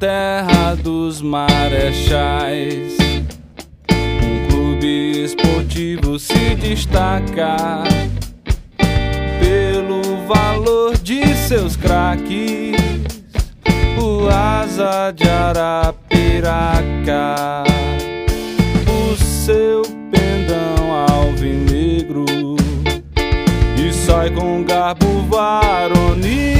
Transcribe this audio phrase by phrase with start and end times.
[0.00, 2.96] terra dos marechais.
[4.22, 7.84] Um clube esportivo se destaca
[9.38, 12.80] pelo valor de seus craques.
[14.02, 15.84] O asa de Arapiraca,
[18.88, 22.24] o seu pendão alvinegro
[23.76, 26.59] e sai com garbo varonil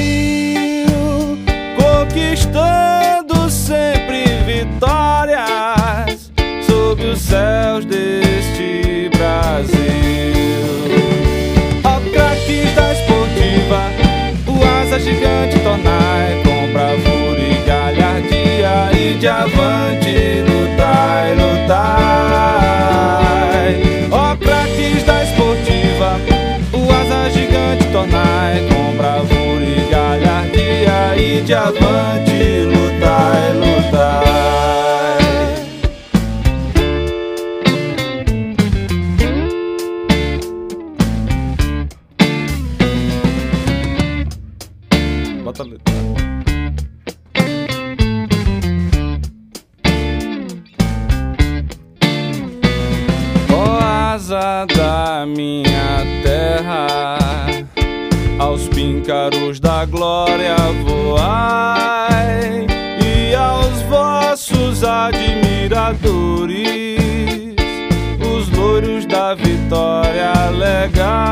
[4.70, 6.30] vitórias
[6.66, 9.80] sob os céus deste Brasil.
[11.84, 13.91] Ó craques da esportiva,
[14.46, 21.80] o asa gigante tornai com bravura e galhardia e de avante lutai, lutai.
[24.10, 26.21] Ó craques da esportiva,
[26.73, 32.29] o asa gigante tornai com bravura e galhardia e de avante
[45.60, 45.94] Bota a letra.
[53.52, 53.78] Ó
[54.14, 57.18] asa da minha terra,
[58.38, 62.66] aos píncaros da glória voai,
[63.04, 67.54] e aos vossos admiradores,
[68.20, 71.29] os loiros da vitória legai,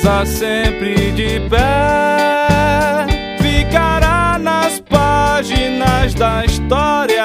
[0.00, 3.06] asa sempre de pé.
[3.38, 7.19] Ficará nas páginas da história